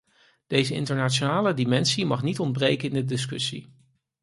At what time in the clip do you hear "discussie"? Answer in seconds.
3.05-3.73